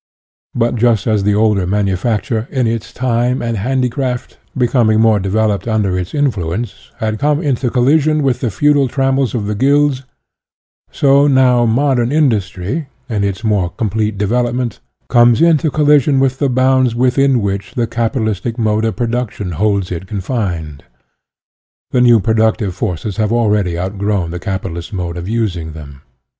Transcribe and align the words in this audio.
But 0.55 0.77
just 0.77 1.05
as 1.05 1.23
the 1.25 1.35
older 1.35 1.67
manufacture, 1.67 2.47
in 2.49 2.65
its 2.65 2.91
time, 2.91 3.39
and 3.43 3.55
handicraft, 3.55 4.39
becoming 4.57 4.99
more 4.99 5.19
developed 5.19 5.67
under 5.67 5.95
its 5.95 6.13
influ 6.13 6.55
ence, 6.55 6.89
had 6.97 7.19
come 7.19 7.39
into 7.39 7.69
collision 7.69 8.23
with 8.23 8.39
the 8.39 8.49
feudal 8.49 8.87
trammels 8.87 9.35
of 9.35 9.45
the 9.45 9.53
guilds, 9.53 10.01
so 10.91 11.27
now 11.27 11.67
modern 11.67 12.11
in 12.11 12.29
dustry, 12.31 12.87
in 13.09 13.23
its 13.23 13.43
more 13.43 13.69
complete 13.69 14.17
development, 14.17 14.79
comes 15.07 15.39
into 15.39 15.69
collision 15.69 16.19
with 16.19 16.39
the 16.39 16.49
bounds 16.49 16.95
within 16.95 17.39
which 17.39 17.75
the 17.75 17.85
capitalistic 17.85 18.57
mode 18.57 18.85
of 18.85 18.95
production 18.95 19.51
holds 19.51 19.91
it 19.91 20.07
confined. 20.07 20.83
The 21.91 22.01
new 22.01 22.19
productive 22.19 22.73
forces 22.73 23.17
have 23.17 23.31
already 23.31 23.77
outgrown 23.77 24.31
the 24.31 24.39
capital 24.39 24.71
UTOPMN 24.77 24.77
AND 24.77 24.83
SCIENTIFIC 24.83 24.93
97 24.97 24.97
istic 24.97 25.05
mode 25.05 25.17
of 25.17 25.29
using 25.29 25.73
them. 25.73 26.01